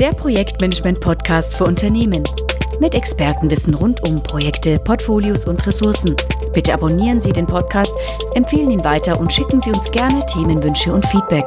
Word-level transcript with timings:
der 0.00 0.12
Projektmanagement-Podcast 0.12 1.58
für 1.58 1.64
Unternehmen. 1.64 2.24
Mit 2.80 2.94
Expertenwissen 2.94 3.74
rund 3.74 4.00
um 4.08 4.22
Projekte, 4.22 4.78
Portfolios 4.78 5.44
und 5.44 5.66
Ressourcen. 5.66 6.16
Bitte 6.54 6.72
abonnieren 6.72 7.20
Sie 7.20 7.34
den 7.34 7.44
Podcast, 7.44 7.94
empfehlen 8.34 8.70
ihn 8.70 8.82
weiter 8.82 9.20
und 9.20 9.30
schicken 9.30 9.60
Sie 9.60 9.68
uns 9.68 9.92
gerne 9.92 10.24
Themenwünsche 10.24 10.90
und 10.90 11.04
Feedback. 11.04 11.44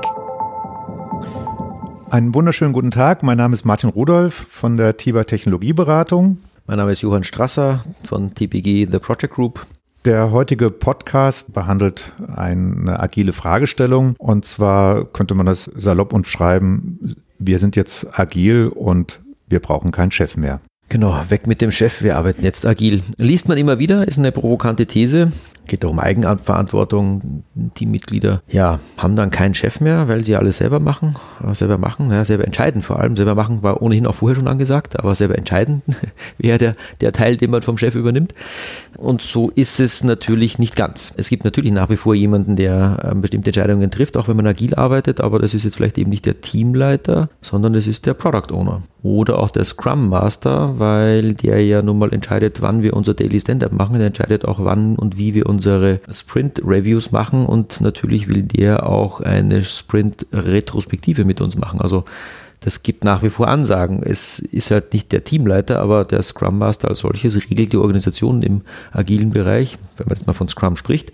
Einen 2.11 2.35
wunderschönen 2.35 2.73
guten 2.73 2.91
Tag. 2.91 3.23
Mein 3.23 3.39
Name 3.39 3.55
ist 3.55 3.65
Martin 3.65 3.89
Rudolph 3.89 4.45
von 4.51 4.77
der 4.77 4.97
TIBA 4.97 5.23
Technologieberatung. 5.23 6.37
Mein 6.67 6.77
Name 6.77 6.91
ist 6.91 7.01
Johann 7.01 7.23
Strasser 7.23 7.83
von 8.03 8.35
TPG 8.35 8.87
The 8.91 8.99
Project 8.99 9.33
Group. 9.33 9.65
Der 10.05 10.31
heutige 10.31 10.69
Podcast 10.69 11.53
behandelt 11.53 12.13
eine 12.35 12.99
agile 12.99 13.33
Fragestellung 13.33 14.15
und 14.19 14.45
zwar 14.45 15.05
könnte 15.05 15.33
man 15.33 15.47
das 15.47 15.63
salopp 15.63 16.13
und 16.13 16.27
schreiben, 16.27 17.15
wir 17.45 17.59
sind 17.59 17.75
jetzt 17.75 18.07
agil 18.19 18.67
und 18.67 19.21
wir 19.47 19.59
brauchen 19.59 19.91
keinen 19.91 20.11
Chef 20.11 20.37
mehr. 20.37 20.61
Genau, 20.89 21.17
weg 21.29 21.47
mit 21.47 21.61
dem 21.61 21.71
Chef, 21.71 22.01
wir 22.03 22.17
arbeiten 22.17 22.43
jetzt 22.43 22.65
agil. 22.65 23.01
Liest 23.17 23.47
man 23.47 23.57
immer 23.57 23.79
wieder, 23.79 24.07
ist 24.07 24.19
eine 24.19 24.31
provokante 24.31 24.85
These. 24.85 25.31
Geht 25.67 25.85
um 25.85 25.99
Eigenverantwortung. 25.99 27.43
Teammitglieder 27.75 28.39
ja, 28.49 28.79
haben 28.97 29.15
dann 29.15 29.31
keinen 29.31 29.53
Chef 29.53 29.79
mehr, 29.79 30.07
weil 30.07 30.23
sie 30.23 30.35
alles 30.35 30.57
selber 30.57 30.79
machen. 30.79 31.15
Selber 31.53 31.77
machen, 31.77 32.11
ja, 32.11 32.25
selber 32.25 32.45
entscheiden 32.45 32.81
vor 32.81 32.99
allem. 32.99 33.15
Selber 33.15 33.35
machen 33.35 33.63
war 33.63 33.81
ohnehin 33.81 34.05
auch 34.05 34.15
vorher 34.15 34.35
schon 34.35 34.47
angesagt, 34.47 34.99
aber 34.99 35.15
selber 35.15 35.37
entscheiden 35.37 35.81
wäre 36.37 36.57
der, 36.57 36.75
der 37.01 37.13
Teil, 37.13 37.37
den 37.37 37.51
man 37.51 37.61
vom 37.61 37.77
Chef 37.77 37.95
übernimmt. 37.95 38.33
Und 38.97 39.21
so 39.21 39.49
ist 39.55 39.79
es 39.79 40.03
natürlich 40.03 40.59
nicht 40.59 40.75
ganz. 40.75 41.13
Es 41.17 41.29
gibt 41.29 41.45
natürlich 41.45 41.71
nach 41.71 41.89
wie 41.89 41.97
vor 41.97 42.15
jemanden, 42.15 42.55
der 42.55 43.09
ähm, 43.11 43.21
bestimmte 43.21 43.49
Entscheidungen 43.49 43.89
trifft, 43.89 44.17
auch 44.17 44.27
wenn 44.27 44.37
man 44.37 44.47
agil 44.47 44.75
arbeitet, 44.75 45.21
aber 45.21 45.39
das 45.39 45.53
ist 45.53 45.63
jetzt 45.63 45.75
vielleicht 45.75 45.97
eben 45.97 46.09
nicht 46.09 46.25
der 46.25 46.41
Teamleiter, 46.41 47.29
sondern 47.41 47.75
es 47.75 47.87
ist 47.87 48.05
der 48.05 48.13
Product 48.13 48.53
Owner 48.53 48.83
oder 49.03 49.39
auch 49.39 49.49
der 49.49 49.65
Scrum 49.65 50.07
Master, 50.07 50.79
weil 50.79 51.33
der 51.33 51.63
ja 51.63 51.81
nun 51.81 51.99
mal 51.99 52.13
entscheidet, 52.13 52.61
wann 52.61 52.81
wir 52.81 52.95
unser 52.95 53.13
Daily 53.13 53.39
Stand-up 53.39 53.73
machen. 53.73 53.97
Der 53.97 54.07
entscheidet 54.07 54.45
auch, 54.45 54.63
wann 54.63 54.95
und 54.95 55.17
wie 55.17 55.33
wir 55.33 55.45
unsere 55.53 55.99
Sprint-Reviews 56.09 57.11
machen 57.11 57.45
und 57.45 57.79
natürlich 57.81 58.27
will 58.27 58.43
der 58.43 58.87
auch 58.89 59.21
eine 59.21 59.63
Sprint-Retrospektive 59.63 61.25
mit 61.25 61.41
uns 61.41 61.55
machen. 61.55 61.79
Also 61.79 62.05
das 62.59 62.81
gibt 62.81 63.03
nach 63.03 63.21
wie 63.23 63.29
vor 63.29 63.49
Ansagen. 63.49 64.01
Es 64.03 64.39
ist 64.39 64.71
halt 64.71 64.93
nicht 64.93 65.11
der 65.11 65.23
Teamleiter, 65.23 65.79
aber 65.79 66.05
der 66.05 66.23
Scrum 66.23 66.57
Master 66.57 66.87
als 66.87 66.99
solches 66.99 67.35
regelt 67.35 67.73
die 67.73 67.77
Organisation 67.77 68.41
im 68.41 68.61
agilen 68.91 69.31
Bereich, 69.31 69.77
wenn 69.97 70.07
man 70.07 70.17
jetzt 70.17 70.27
mal 70.27 70.33
von 70.33 70.47
Scrum 70.47 70.75
spricht. 70.75 71.11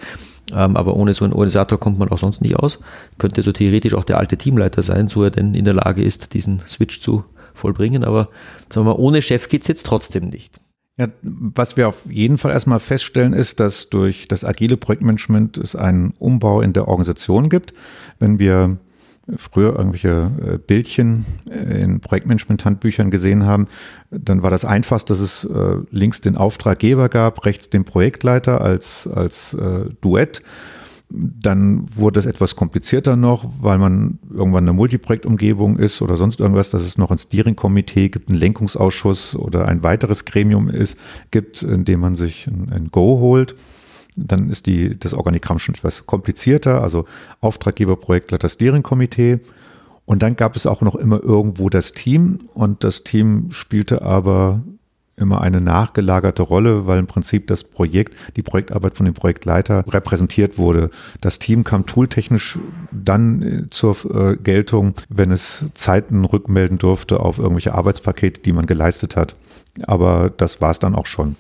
Ähm, 0.53 0.77
aber 0.77 0.95
ohne 0.95 1.13
so 1.13 1.25
einen 1.25 1.33
Organisator 1.33 1.79
kommt 1.79 1.99
man 1.99 2.09
auch 2.09 2.19
sonst 2.19 2.41
nicht 2.41 2.55
aus. 2.55 2.79
Könnte 3.17 3.41
so 3.41 3.51
theoretisch 3.51 3.93
auch 3.93 4.03
der 4.03 4.19
alte 4.19 4.37
Teamleiter 4.37 4.81
sein, 4.83 5.07
so 5.07 5.23
er 5.23 5.31
denn 5.31 5.53
in 5.53 5.65
der 5.65 5.73
Lage 5.73 6.03
ist, 6.03 6.33
diesen 6.33 6.61
Switch 6.67 7.01
zu 7.01 7.25
vollbringen. 7.53 8.03
Aber 8.03 8.29
sagen 8.69 8.85
wir 8.85 8.93
mal, 8.93 8.99
ohne 8.99 9.21
Chef 9.21 9.49
geht 9.49 9.63
es 9.63 9.67
jetzt 9.67 9.85
trotzdem 9.85 10.29
nicht. 10.29 10.59
Ja, 11.00 11.08
was 11.22 11.78
wir 11.78 11.88
auf 11.88 12.02
jeden 12.09 12.38
Fall 12.38 12.52
erstmal 12.52 12.81
feststellen, 12.81 13.31
ist, 13.31 13.61
dass 13.61 13.88
durch 13.88 14.28
das 14.28 14.44
agile 14.44 14.75
Projektmanagement 14.75 15.58
es 15.58 15.73
einen 15.73 16.14
Umbau 16.19 16.59
in 16.59 16.73
der 16.73 16.89
Organisation 16.89 17.47
gibt. 17.47 17.73
Wenn 18.19 18.38
wir 18.38 18.75
früher 19.38 19.78
irgendwelche 19.78 20.30
äh, 20.45 20.58
Bildchen 20.58 21.25
äh, 21.50 21.81
in 21.83 22.02
Projektmanagement-Handbüchern 22.02 23.11
gesehen 23.11 23.45
haben, 23.45 23.67
dann 24.11 24.44
war 24.44 24.52
das 24.52 24.66
einfachst, 24.66 25.09
dass 25.09 25.22
es 25.22 25.45
äh, 25.45 25.78
links 25.89 26.19
den 26.19 26.36
Auftraggeber 26.36 27.08
gab, 27.08 27.45
rechts 27.45 27.69
den 27.69 27.86
Projektleiter 27.86 28.59
als, 28.59 29.08
als 29.08 29.56
Duett 30.02 30.41
dann 31.09 31.85
wurde 31.95 32.19
es 32.19 32.27
etwas 32.27 32.55
komplizierter 32.55 33.15
noch, 33.15 33.52
weil 33.61 33.79
man 33.79 34.19
irgendwann 34.31 34.65
eine 34.65 34.73
Multiprojektumgebung 34.73 35.77
ist 35.77 36.01
oder 36.03 36.16
sonst 36.17 36.39
irgendwas, 36.39 36.69
dass 36.69 36.83
es 36.83 36.99
noch 36.99 37.09
ein 37.09 37.17
Steering-Komitee 37.17 38.09
gibt, 38.09 38.29
einen 38.29 38.38
Lenkungsausschuss 38.38 39.35
oder 39.35 39.67
ein 39.67 39.81
weiteres 39.81 40.25
Gremium 40.25 40.69
ist, 40.69 40.97
gibt, 41.31 41.63
in 41.63 41.83
dem 41.83 41.99
man 41.99 42.16
sich 42.16 42.45
ein, 42.45 42.71
ein 42.71 42.91
Go 42.91 43.19
holt. 43.19 43.55
Dann 44.16 44.50
ist 44.50 44.67
die, 44.67 45.00
das 45.00 45.16
Organigramm 45.16 45.57
schon 45.57 45.75
etwas 45.75 46.06
komplizierter, 46.06 46.81
also 46.81 47.06
Auftraggeber, 47.41 47.95
Projektleiter, 47.95 48.47
Steering-Komitee. 48.47 49.39
Und 50.05 50.22
dann 50.22 50.35
gab 50.35 50.55
es 50.55 50.67
auch 50.67 50.81
noch 50.81 50.95
immer 50.95 51.23
irgendwo 51.23 51.69
das 51.69 51.94
Team 51.94 52.39
und 52.53 52.84
das 52.84 53.03
Team 53.03 53.47
spielte 53.51 54.03
aber 54.03 54.61
immer 55.19 55.41
eine 55.41 55.62
nachgelagerte 55.62 56.44
Rolle, 56.44 56.88
weil 56.88 57.00
im 57.00 57.07
Prinzip 57.07 57.47
das 57.47 57.63
Projekt, 57.63 58.16
die 58.35 58.41
Projektarbeit 58.41 58.96
von 58.96 59.06
dem 59.06 59.13
Projektleiter 59.13 59.84
repräsentiert 59.88 60.57
wurde. 60.57 60.90
Das 61.22 61.40
Team 61.40 61.63
kam 61.63 61.85
tooltechnisch 61.85 62.59
dann 62.91 63.41
äh, 63.41 63.69
zur 63.69 63.97
äh, 64.06 64.35
Geltung, 64.38 64.94
wenn 65.09 65.31
es 65.31 65.66
Zeiten 65.74 66.25
rückmelden 66.25 66.78
durfte 66.78 67.19
auf 67.19 67.38
irgendwelche 67.38 67.74
Arbeitspakete, 67.74 68.41
die 68.41 68.53
man 68.53 68.66
geleistet 68.66 69.16
hat. 69.16 69.35
Aber 69.85 70.31
das 70.35 70.62
war 70.62 70.72
es 70.72 70.79
dann 70.79 70.96
auch 70.96 71.06
schon. 71.06 71.35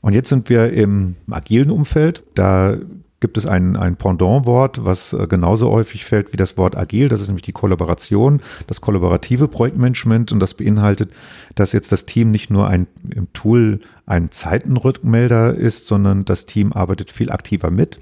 Und 0.00 0.14
jetzt 0.14 0.28
sind 0.28 0.48
wir 0.48 0.72
im 0.72 1.16
agilen 1.30 1.70
Umfeld. 1.70 2.22
Da 2.34 2.76
gibt 3.20 3.36
es 3.36 3.46
ein, 3.46 3.76
ein 3.76 3.96
Pendant-Wort, 3.96 4.84
was 4.84 5.12
äh, 5.12 5.26
genauso 5.28 5.70
häufig 5.70 6.04
fällt 6.04 6.32
wie 6.32 6.36
das 6.36 6.56
Wort 6.56 6.76
agil. 6.76 7.08
Das 7.08 7.20
ist 7.20 7.28
nämlich 7.28 7.44
die 7.44 7.52
Kollaboration, 7.52 8.40
das 8.66 8.80
kollaborative 8.80 9.46
Projektmanagement. 9.46 10.32
Und 10.32 10.40
das 10.40 10.54
beinhaltet, 10.54 11.12
dass 11.54 11.72
jetzt 11.72 11.92
das 11.92 12.06
Team 12.06 12.30
nicht 12.30 12.50
nur 12.50 12.66
ein, 12.66 12.86
im 13.14 13.32
Tool 13.32 13.80
ein 14.06 14.30
Zeitenrückmelder 14.30 15.54
ist, 15.54 15.86
sondern 15.86 16.24
das 16.24 16.46
Team 16.46 16.72
arbeitet 16.72 17.10
viel 17.10 17.30
aktiver 17.30 17.70
mit. 17.70 18.00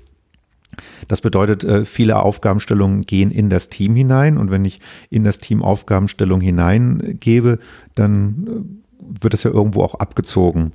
Das 1.09 1.21
bedeutet, 1.21 1.65
äh, 1.65 1.85
viele 1.85 2.21
Aufgabenstellungen 2.23 3.03
gehen 3.03 3.31
in 3.33 3.50
das 3.50 3.69
Team 3.69 3.97
hinein. 3.97 4.39
Und 4.39 4.50
wenn 4.50 4.65
ich 4.65 4.81
in 5.11 5.25
das 5.25 5.39
Team 5.39 5.62
Aufgabenstellung 5.62 6.41
hineingebe, 6.41 7.59
dann 7.97 8.47
äh, 8.47 9.23
wird 9.23 9.35
es 9.35 9.43
ja 9.43 9.50
irgendwo 9.50 9.83
auch 9.83 9.97
abgezogen. 9.97 10.73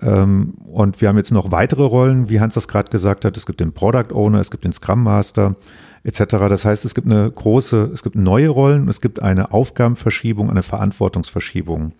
Ähm, 0.00 0.54
und 0.64 1.00
wir 1.00 1.08
haben 1.08 1.16
jetzt 1.16 1.32
noch 1.32 1.50
weitere 1.52 1.82
Rollen, 1.82 2.28
wie 2.28 2.40
Hans 2.40 2.54
das 2.54 2.68
gerade 2.68 2.90
gesagt 2.90 3.24
hat. 3.24 3.36
Es 3.36 3.46
gibt 3.46 3.60
den 3.60 3.72
Product 3.72 4.12
Owner, 4.12 4.40
es 4.40 4.50
gibt 4.50 4.64
den 4.64 4.72
Scrum 4.72 5.02
Master 5.02 5.56
etc. 6.04 6.24
Das 6.48 6.64
heißt, 6.64 6.84
es 6.84 6.94
gibt 6.94 7.06
eine 7.06 7.30
große, 7.30 7.90
es 7.92 8.02
gibt 8.02 8.16
neue 8.16 8.48
Rollen, 8.48 8.88
es 8.88 9.00
gibt 9.00 9.22
eine 9.22 9.52
Aufgabenverschiebung, 9.52 10.50
eine 10.50 10.62
Verantwortungsverschiebung. 10.62 11.94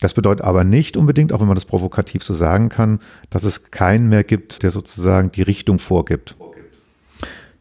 Das 0.00 0.14
bedeutet 0.14 0.44
aber 0.44 0.62
nicht 0.62 0.96
unbedingt, 0.96 1.32
auch 1.32 1.40
wenn 1.40 1.48
man 1.48 1.56
das 1.56 1.64
provokativ 1.64 2.22
so 2.22 2.34
sagen 2.34 2.68
kann, 2.68 3.00
dass 3.30 3.44
es 3.44 3.70
keinen 3.70 4.08
mehr 4.08 4.24
gibt, 4.24 4.62
der 4.62 4.70
sozusagen 4.70 5.32
die 5.32 5.42
Richtung 5.42 5.78
vorgibt. 5.78 6.36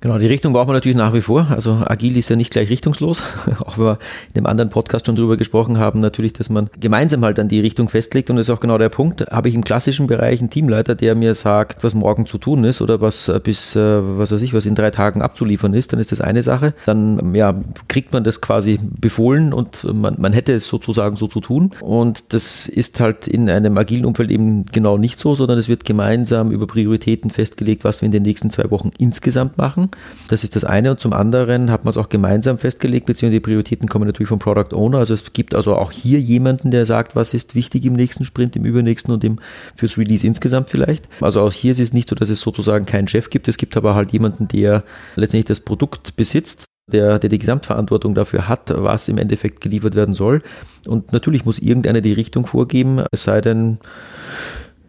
Genau, 0.05 0.19
die 0.19 0.27
Richtung 0.27 0.53
braucht 0.53 0.67
man 0.67 0.75
natürlich 0.75 0.95
nach 0.95 1.16
wie 1.16 1.21
vor. 1.21 1.47
Also 1.49 1.79
agil 1.83 2.16
ist 2.16 2.29
ja 2.29 2.35
nicht 2.35 2.51
gleich 2.51 2.69
richtungslos, 2.69 3.23
auch 3.66 3.79
wenn 3.79 3.85
wir 3.85 3.99
in 4.27 4.33
dem 4.35 4.45
anderen 4.45 4.69
Podcast 4.69 5.07
schon 5.07 5.16
drüber 5.16 5.35
gesprochen 5.35 5.79
haben, 5.79 5.99
natürlich, 5.99 6.31
dass 6.31 6.47
man 6.47 6.69
gemeinsam 6.79 7.25
halt 7.25 7.39
an 7.39 7.47
die 7.47 7.59
Richtung 7.59 7.89
festlegt 7.89 8.29
und 8.29 8.35
das 8.35 8.47
ist 8.47 8.53
auch 8.53 8.59
genau 8.59 8.77
der 8.77 8.89
Punkt. 8.89 9.21
Habe 9.31 9.49
ich 9.49 9.55
im 9.55 9.63
klassischen 9.63 10.05
Bereich 10.05 10.41
einen 10.41 10.51
Teamleiter, 10.51 10.94
der 10.94 11.15
mir 11.15 11.33
sagt, 11.33 11.83
was 11.83 11.95
morgen 11.95 12.27
zu 12.27 12.38
tun 12.38 12.65
ist 12.65 12.81
oder 12.81 13.01
was 13.01 13.29
äh, 13.29 13.39
bis, 13.44 13.75
äh, 13.75 13.79
was 13.79 14.31
weiß 14.31 14.44
ich, 14.44 14.53
was 14.53 14.67
in 14.67 14.75
drei 14.75 14.91
Tagen 14.91 15.23
abzuliefern 15.23 15.73
ist, 15.73 15.91
dann 15.91 15.99
ist 15.99 16.11
das 16.11 16.21
eine 16.21 16.44
Sache. 16.44 16.75
Dann 16.85 17.33
ja, 17.33 17.55
kriegt 17.88 18.13
man 18.13 18.23
das 18.23 18.41
quasi 18.41 18.79
befohlen 19.01 19.53
und 19.53 19.91
man, 19.91 20.17
man 20.19 20.33
hätte 20.33 20.53
es 20.53 20.67
sozusagen 20.67 21.15
so 21.15 21.25
zu 21.25 21.39
tun. 21.41 21.71
Und 21.81 22.31
das 22.31 22.67
ist 22.67 22.99
halt 22.99 23.27
in 23.27 23.49
einem 23.49 23.75
agilen 23.79 24.05
Umfeld 24.05 24.29
eben 24.29 24.67
genau 24.67 24.99
nicht 24.99 25.19
so, 25.19 25.33
sondern 25.33 25.57
es 25.57 25.67
wird 25.67 25.83
gemeinsam 25.83 26.51
über 26.51 26.67
Prioritäten 26.67 27.31
festgelegt, 27.31 27.83
was 27.83 28.03
wir 28.03 28.05
in 28.05 28.11
den 28.11 28.21
nächsten 28.21 28.51
zwei 28.51 28.69
Wochen 28.69 28.91
insgesamt 28.99 29.57
machen. 29.57 29.89
Das 30.28 30.44
ist 30.44 30.56
das 30.56 30.63
eine. 30.63 30.91
Und 30.91 31.00
zum 31.00 31.13
anderen 31.13 31.72
hat 31.72 31.85
man 31.85 31.91
es 31.91 31.97
auch 31.97 32.09
gemeinsam 32.09 32.57
festgelegt, 32.57 33.06
beziehungsweise 33.06 33.39
die 33.39 33.45
Prioritäten 33.45 33.88
kommen 33.88 34.06
natürlich 34.06 34.29
vom 34.29 34.39
Product 34.39 34.75
Owner. 34.75 35.00
Also 35.00 35.13
es 35.13 35.33
gibt 35.33 35.56
also 35.56 35.75
auch 35.75 35.91
hier 35.91 36.19
jemanden, 36.19 36.72
der 36.72 36.85
sagt, 36.85 37.16
was 37.16 37.33
ist 37.33 37.56
wichtig 37.56 37.85
im 37.85 37.94
nächsten 37.94 38.25
Sprint, 38.25 38.56
im 38.56 38.66
übernächsten 38.66 39.13
und 39.13 39.23
im, 39.23 39.39
fürs 39.75 39.97
Release 39.97 40.25
insgesamt 40.25 40.69
vielleicht. 40.69 41.07
Also 41.22 41.41
auch 41.41 41.53
hier 41.53 41.72
ist 41.72 41.79
es 41.79 41.94
nicht 41.94 42.09
so, 42.09 42.16
dass 42.16 42.29
es 42.29 42.41
sozusagen 42.41 42.85
keinen 42.85 43.07
Chef 43.07 43.29
gibt. 43.29 43.47
Es 43.47 43.57
gibt 43.57 43.78
aber 43.78 43.95
halt 43.95 44.11
jemanden, 44.11 44.47
der 44.47 44.83
letztendlich 45.16 45.45
das 45.45 45.59
Produkt 45.59 46.16
besitzt 46.16 46.66
der, 46.91 47.17
der 47.19 47.29
die 47.29 47.39
Gesamtverantwortung 47.39 48.13
dafür 48.13 48.47
hat, 48.47 48.72
was 48.75 49.07
im 49.07 49.17
Endeffekt 49.17 49.62
geliefert 49.62 49.95
werden 49.95 50.13
soll. 50.13 50.44
Und 50.88 51.13
natürlich 51.13 51.45
muss 51.45 51.59
irgendeiner 51.59 52.01
die 52.01 52.13
Richtung 52.13 52.45
vorgeben, 52.45 53.03
es 53.12 53.24
sei 53.24 53.42
denn, 53.42 53.80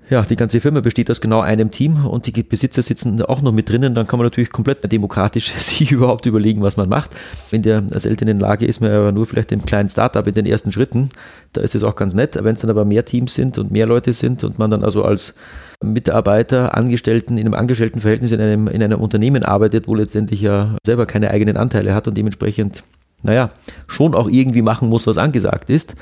ja, 0.08 0.22
die 0.22 0.36
ganze 0.36 0.60
Firma 0.60 0.80
besteht 0.80 1.10
aus 1.10 1.20
genau 1.20 1.40
einem 1.40 1.72
Team 1.72 2.06
und 2.06 2.26
die 2.26 2.42
Besitzer 2.44 2.80
sitzen 2.82 3.20
auch 3.22 3.42
noch 3.42 3.50
mit 3.50 3.68
drinnen. 3.68 3.94
Dann 3.96 4.06
kann 4.06 4.18
man 4.18 4.26
natürlich 4.26 4.50
komplett 4.50 4.90
demokratisch 4.90 5.52
sich 5.58 5.90
überhaupt 5.90 6.26
überlegen, 6.26 6.62
was 6.62 6.76
man 6.76 6.88
macht. 6.88 7.10
Wenn 7.50 7.62
der 7.62 7.82
als 7.92 8.06
Eltern 8.06 8.28
in 8.28 8.38
Lage 8.38 8.66
ist, 8.66 8.80
man 8.80 8.92
aber 8.92 9.10
nur 9.10 9.26
vielleicht 9.26 9.50
im 9.50 9.64
kleinen 9.64 9.88
Startup 9.88 10.24
in 10.24 10.34
den 10.34 10.46
ersten 10.46 10.70
Schritten, 10.70 11.10
da 11.52 11.60
ist 11.60 11.74
es 11.74 11.82
auch 11.82 11.96
ganz 11.96 12.14
nett. 12.14 12.38
Wenn 12.40 12.54
es 12.54 12.60
dann 12.60 12.70
aber 12.70 12.84
mehr 12.84 13.04
Teams 13.04 13.34
sind 13.34 13.58
und 13.58 13.72
mehr 13.72 13.86
Leute 13.86 14.12
sind 14.12 14.44
und 14.44 14.60
man 14.60 14.70
dann 14.70 14.84
also 14.84 15.04
als 15.04 15.34
Mitarbeiter, 15.82 16.76
Angestellten 16.76 17.36
in 17.36 17.46
einem 17.46 17.54
Angestelltenverhältnis 17.54 18.30
in 18.30 18.40
einem, 18.40 18.68
in 18.68 18.82
einem 18.82 19.00
Unternehmen 19.00 19.42
arbeitet, 19.42 19.88
wo 19.88 19.94
letztendlich 19.94 20.40
ja 20.40 20.76
selber 20.86 21.06
keine 21.06 21.30
eigenen 21.30 21.56
Anteile 21.56 21.94
hat 21.94 22.06
und 22.06 22.16
dementsprechend, 22.16 22.84
naja, 23.22 23.50
schon 23.88 24.14
auch 24.14 24.28
irgendwie 24.28 24.62
machen 24.62 24.88
muss, 24.88 25.06
was 25.06 25.18
angesagt 25.18 25.68
ist 25.68 25.96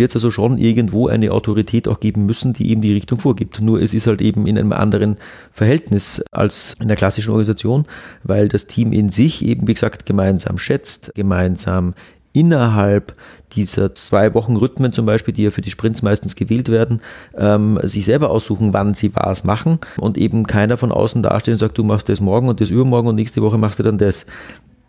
wird 0.00 0.10
es 0.10 0.16
also 0.16 0.32
schon 0.32 0.58
irgendwo 0.58 1.06
eine 1.06 1.30
Autorität 1.30 1.86
auch 1.86 2.00
geben 2.00 2.26
müssen, 2.26 2.52
die 2.52 2.70
eben 2.70 2.80
die 2.80 2.92
Richtung 2.92 3.20
vorgibt. 3.20 3.60
Nur 3.60 3.80
es 3.80 3.94
ist 3.94 4.08
halt 4.08 4.20
eben 4.20 4.46
in 4.46 4.58
einem 4.58 4.72
anderen 4.72 5.18
Verhältnis 5.52 6.24
als 6.32 6.74
in 6.80 6.88
der 6.88 6.96
klassischen 6.96 7.30
Organisation, 7.30 7.84
weil 8.24 8.48
das 8.48 8.66
Team 8.66 8.92
in 8.92 9.10
sich 9.10 9.44
eben, 9.44 9.68
wie 9.68 9.74
gesagt, 9.74 10.06
gemeinsam 10.06 10.58
schätzt, 10.58 11.12
gemeinsam 11.14 11.94
innerhalb 12.32 13.14
dieser 13.52 13.94
zwei 13.94 14.34
Wochen 14.34 14.56
Rhythmen 14.56 14.92
zum 14.92 15.04
Beispiel, 15.04 15.34
die 15.34 15.42
ja 15.42 15.50
für 15.50 15.62
die 15.62 15.70
Sprints 15.70 16.02
meistens 16.02 16.36
gewählt 16.36 16.68
werden, 16.68 17.00
ähm, 17.36 17.78
sich 17.82 18.04
selber 18.04 18.30
aussuchen, 18.30 18.72
wann 18.72 18.94
sie 18.94 19.14
was 19.14 19.44
machen 19.44 19.80
und 19.98 20.16
eben 20.16 20.46
keiner 20.46 20.76
von 20.76 20.92
außen 20.92 21.22
dasteht 21.22 21.54
und 21.54 21.58
sagt, 21.58 21.76
du 21.76 21.84
machst 21.84 22.08
das 22.08 22.20
morgen 22.20 22.48
und 22.48 22.60
das 22.60 22.70
übermorgen 22.70 23.08
und 23.08 23.16
nächste 23.16 23.42
Woche 23.42 23.58
machst 23.58 23.78
du 23.78 23.82
dann 23.82 23.98
das. 23.98 24.26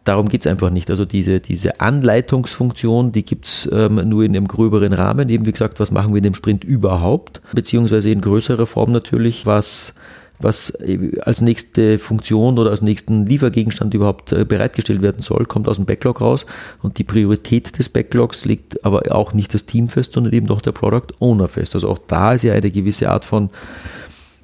Darum 0.03 0.29
geht 0.29 0.41
es 0.41 0.47
einfach 0.47 0.71
nicht. 0.71 0.89
Also 0.89 1.05
diese, 1.05 1.39
diese 1.39 1.79
Anleitungsfunktion, 1.79 3.11
die 3.11 3.23
gibt 3.23 3.45
es 3.45 3.69
ähm, 3.71 4.09
nur 4.09 4.23
in 4.23 4.35
einem 4.35 4.47
gröberen 4.47 4.93
Rahmen. 4.93 5.29
Eben 5.29 5.45
wie 5.45 5.51
gesagt, 5.51 5.79
was 5.79 5.91
machen 5.91 6.13
wir 6.13 6.17
in 6.17 6.23
dem 6.23 6.33
Sprint 6.33 6.63
überhaupt? 6.63 7.41
Beziehungsweise 7.53 8.09
in 8.09 8.21
größerer 8.21 8.65
Form 8.65 8.91
natürlich, 8.91 9.45
was 9.45 9.95
was 10.43 10.71
äh, 10.81 11.19
als 11.21 11.41
nächste 11.41 11.99
Funktion 11.99 12.57
oder 12.57 12.71
als 12.71 12.81
nächsten 12.81 13.25
Liefergegenstand 13.25 13.93
überhaupt 13.93 14.31
äh, 14.31 14.45
bereitgestellt 14.45 15.01
werden 15.01 15.21
soll, 15.21 15.45
kommt 15.45 15.67
aus 15.67 15.77
dem 15.77 15.85
Backlog 15.85 16.21
raus. 16.21 16.45
Und 16.81 16.97
die 16.97 17.03
Priorität 17.03 17.77
des 17.77 17.89
Backlogs 17.89 18.45
liegt 18.45 18.83
aber 18.85 19.13
auch 19.13 19.33
nicht 19.33 19.53
das 19.53 19.65
Team 19.65 19.89
fest, 19.89 20.13
sondern 20.13 20.33
eben 20.33 20.47
doch 20.47 20.61
der 20.61 20.71
Product 20.71 21.13
Owner 21.19 21.47
fest. 21.47 21.75
Also 21.75 21.89
auch 21.89 21.99
da 22.07 22.33
ist 22.33 22.43
ja 22.43 22.53
eine 22.53 22.71
gewisse 22.71 23.09
Art 23.09 23.25
von 23.25 23.49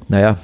naja, 0.09 0.37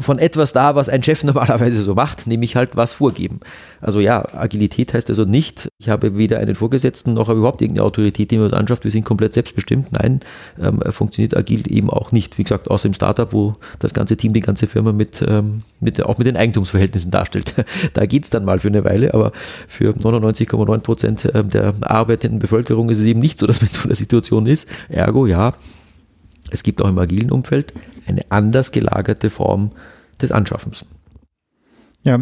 von 0.00 0.18
etwas 0.18 0.52
da, 0.52 0.74
was 0.74 0.88
ein 0.88 1.02
Chef 1.02 1.22
normalerweise 1.24 1.82
so 1.82 1.94
macht, 1.94 2.26
nämlich 2.26 2.56
halt 2.56 2.76
was 2.76 2.92
vorgeben. 2.92 3.40
Also 3.80 4.00
ja, 4.00 4.24
Agilität 4.34 4.94
heißt 4.94 5.10
also 5.10 5.24
nicht, 5.24 5.68
ich 5.78 5.88
habe 5.88 6.16
weder 6.16 6.38
einen 6.38 6.54
Vorgesetzten 6.54 7.14
noch 7.14 7.28
überhaupt 7.28 7.60
irgendeine 7.60 7.84
Autorität, 7.84 8.30
die 8.30 8.38
mir 8.38 8.48
das 8.48 8.58
anschafft, 8.58 8.84
wir 8.84 8.90
sind 8.90 9.04
komplett 9.04 9.34
selbstbestimmt. 9.34 9.92
Nein, 9.92 10.20
ähm, 10.60 10.80
funktioniert 10.90 11.36
agil 11.36 11.70
eben 11.70 11.90
auch 11.90 12.12
nicht. 12.12 12.38
Wie 12.38 12.44
gesagt, 12.44 12.70
außer 12.70 12.86
im 12.86 12.94
Startup, 12.94 13.32
wo 13.32 13.54
das 13.78 13.92
ganze 13.92 14.16
Team, 14.16 14.32
die 14.32 14.40
ganze 14.40 14.66
Firma 14.66 14.92
mit, 14.92 15.22
ähm, 15.26 15.58
mit 15.80 16.02
auch 16.02 16.18
mit 16.18 16.26
den 16.26 16.36
Eigentumsverhältnissen 16.36 17.10
darstellt. 17.10 17.54
da 17.92 18.06
geht 18.06 18.24
es 18.24 18.30
dann 18.30 18.44
mal 18.44 18.58
für 18.58 18.68
eine 18.68 18.84
Weile, 18.84 19.12
aber 19.12 19.32
für 19.68 19.92
99,9 19.92 20.78
Prozent 20.78 21.30
ähm, 21.34 21.50
der 21.50 21.74
arbeitenden 21.82 22.38
Bevölkerung 22.38 22.88
ist 22.88 22.98
es 22.98 23.04
eben 23.04 23.20
nicht 23.20 23.38
so, 23.38 23.46
dass 23.46 23.60
man 23.60 23.68
in 23.68 23.74
so 23.74 23.84
einer 23.84 23.94
Situation 23.94 24.46
ist. 24.46 24.68
Ergo, 24.88 25.26
ja, 25.26 25.54
es 26.52 26.62
gibt 26.62 26.82
auch 26.82 26.88
im 26.88 26.98
agilen 26.98 27.30
Umfeld 27.30 27.72
eine 28.06 28.22
anders 28.30 28.72
gelagerte 28.72 29.30
Form 29.30 29.70
des 30.20 30.30
Anschaffens. 30.30 30.84
Ja, 32.04 32.18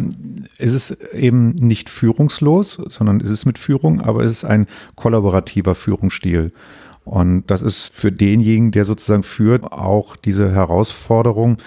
es 0.57 0.73
ist 0.73 0.91
eben 1.13 1.49
nicht 1.55 1.89
führungslos, 1.89 2.79
sondern 2.89 3.19
es 3.19 3.29
ist 3.29 3.45
mit 3.45 3.57
Führung, 3.57 3.99
aber 3.99 4.23
es 4.23 4.31
ist 4.31 4.45
ein 4.45 4.67
kollaborativer 4.95 5.75
Führungsstil. 5.75 6.53
Und 7.03 7.47
das 7.47 7.61
ist 7.63 7.91
für 7.93 8.11
denjenigen, 8.11 8.71
der 8.71 8.85
sozusagen 8.85 9.23
führt, 9.23 9.71
auch 9.71 10.15
diese 10.15 10.51
Herausforderung, 10.51 11.57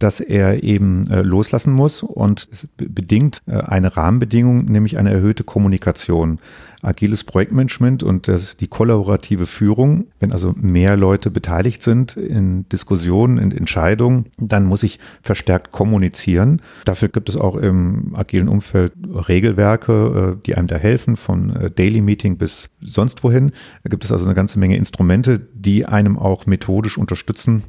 dass 0.00 0.18
er 0.18 0.64
eben 0.64 1.08
äh, 1.10 1.20
loslassen 1.22 1.72
muss 1.72 2.02
und 2.02 2.48
es 2.50 2.66
bedingt 2.76 3.42
äh, 3.46 3.52
eine 3.52 3.96
Rahmenbedingung, 3.96 4.64
nämlich 4.64 4.98
eine 4.98 5.12
erhöhte 5.12 5.44
Kommunikation. 5.44 6.40
Agiles 6.82 7.24
Projektmanagement 7.24 8.02
und 8.02 8.26
das, 8.26 8.56
die 8.56 8.66
kollaborative 8.66 9.44
Führung, 9.44 10.06
wenn 10.18 10.32
also 10.32 10.54
mehr 10.56 10.96
Leute 10.96 11.30
beteiligt 11.30 11.82
sind 11.82 12.16
in 12.16 12.66
Diskussionen, 12.70 13.36
in 13.36 13.52
Entscheidungen, 13.52 14.24
dann 14.38 14.64
muss 14.64 14.82
ich 14.82 14.98
verstärkt 15.20 15.70
kommunizieren. 15.72 16.62
Dafür 16.86 17.08
gibt 17.08 17.28
es 17.28 17.36
auch 17.36 17.56
im 17.56 18.14
agilen 18.14 18.48
Umfeld 18.48 18.94
Regelwerke, 19.06 20.36
äh, 20.38 20.42
die 20.46 20.54
einem 20.54 20.68
da 20.68 20.76
helfen, 20.76 21.16
von 21.16 21.54
äh, 21.54 21.70
Daily 21.70 22.00
Meeting 22.00 22.38
bis 22.38 22.70
sonst 22.80 23.22
wohin. 23.22 23.52
Da 23.84 23.90
gibt 23.90 24.06
es 24.06 24.12
also 24.12 24.24
eine 24.24 24.34
ganze 24.34 24.58
Menge 24.58 24.76
Instrumente, 24.76 25.38
die 25.38 25.84
einem 25.84 26.18
auch 26.18 26.46
methodisch 26.46 26.96
unterstützen, 26.96 27.64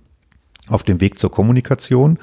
auf 0.70 0.84
dem 0.84 1.02
Weg 1.02 1.20
zur 1.20 1.32
Kommunikation. 1.32 2.20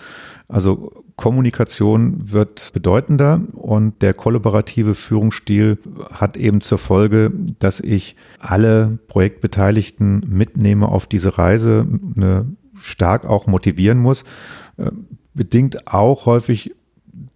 Also 0.49 1.05
Kommunikation 1.17 2.32
wird 2.32 2.70
bedeutender 2.73 3.40
und 3.52 4.00
der 4.02 4.14
kollaborative 4.14 4.94
Führungsstil 4.94 5.79
hat 6.12 6.37
eben 6.37 6.61
zur 6.61 6.79
Folge, 6.79 7.32
dass 7.58 7.81
ich 7.81 8.14
alle 8.38 8.99
Projektbeteiligten 9.08 10.25
mitnehme 10.29 10.88
auf 10.88 11.06
diese 11.06 11.37
Reise, 11.37 11.87
eine, 12.17 12.46
stark 12.81 13.26
auch 13.26 13.49
motivieren 13.49 13.99
muss. 13.99 14.23
Äh, 14.76 14.93
bedingt 15.35 15.88
auch 15.88 16.26
häufig 16.26 16.73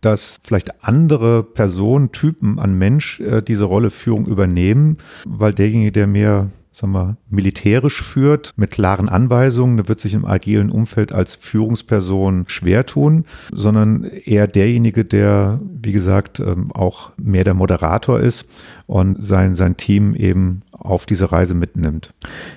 dass 0.00 0.40
vielleicht 0.44 0.84
andere 0.84 1.42
Personentypen 1.42 2.58
an 2.58 2.76
Mensch 2.76 3.20
äh, 3.20 3.40
diese 3.40 3.64
Rolle 3.64 3.90
Führung 3.90 4.26
übernehmen, 4.26 4.98
weil 5.24 5.54
derjenige, 5.54 5.92
der 5.92 6.06
mehr 6.06 6.50
sagen 6.72 6.92
wir, 6.92 7.16
militärisch 7.28 8.02
führt, 8.02 8.52
mit 8.56 8.70
klaren 8.70 9.08
Anweisungen, 9.08 9.76
der 9.76 9.88
wird 9.88 10.00
sich 10.00 10.14
im 10.14 10.24
agilen 10.24 10.70
Umfeld 10.70 11.12
als 11.12 11.34
Führungsperson 11.34 12.44
schwer 12.48 12.86
tun, 12.86 13.24
sondern 13.52 14.04
eher 14.04 14.46
derjenige, 14.46 15.04
der, 15.04 15.60
wie 15.82 15.92
gesagt, 15.92 16.40
ähm, 16.40 16.72
auch 16.72 17.10
mehr 17.16 17.44
der 17.44 17.54
Moderator 17.54 18.18
ist 18.18 18.46
und 18.86 19.22
sein, 19.22 19.54
sein 19.54 19.76
Team 19.76 20.14
eben 20.14 20.62
auf 20.72 21.06
diese 21.06 21.30
Reise 21.30 21.54
mitnimmt. 21.54 22.12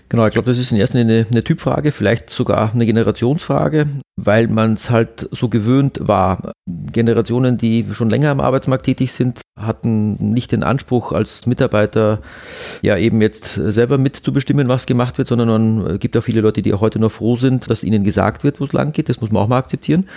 Genau, 0.10 0.26
ich 0.26 0.34
glaube, 0.34 0.48
das 0.48 0.58
ist 0.58 0.72
in 0.72 0.78
erster 0.78 1.00
Linie 1.00 1.20
eine, 1.20 1.28
eine 1.30 1.44
Typfrage, 1.44 1.92
vielleicht 1.92 2.30
sogar 2.30 2.74
eine 2.74 2.86
Generationsfrage, 2.86 3.88
weil 4.16 4.48
man 4.48 4.74
es 4.74 4.90
halt 4.90 5.30
so 5.32 5.50
gewöhnt 5.50 6.00
war. 6.02 6.54
Generationen, 6.68 7.58
die 7.58 7.86
schon 7.92 8.10
länger 8.10 8.32
am 8.32 8.40
Arbeitsmarkt 8.40 8.86
tätig 8.86 9.14
sind, 9.14 9.42
hatten 9.58 10.16
nicht 10.34 10.52
den 10.52 10.64
Anspruch 10.64 11.12
als 11.12 11.46
Mitarbeiter 11.46 12.20
ja 12.82 12.98
eben 12.98 13.22
jetzt 13.22 13.54
selber 13.56 13.98
mitzubestimmen, 14.06 14.68
was 14.68 14.86
gemacht 14.86 15.18
wird, 15.18 15.28
sondern 15.28 15.48
man 15.48 16.00
gibt 16.00 16.16
auch 16.16 16.22
viele 16.22 16.42
Leute, 16.42 16.62
die 16.62 16.74
auch 16.74 16.81
heute 16.81 17.00
noch 17.00 17.12
froh 17.12 17.36
sind, 17.36 17.69
dass 17.69 17.84
ihnen 17.84 18.04
gesagt 18.04 18.44
wird, 18.44 18.62
wo 18.62 18.66
es 18.66 18.72
lang 18.72 18.92
geht. 18.92 19.10
Das 19.10 19.19
muss 19.19 19.31
man 19.31 19.42
auch 19.42 19.48
mal 19.48 19.57
akzeptieren. 19.57 20.07